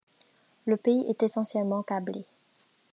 [0.65, 2.25] Le pays est essentiellement cablé.